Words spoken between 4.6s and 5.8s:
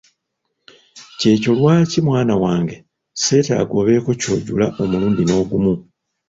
omulundi n’ogumu.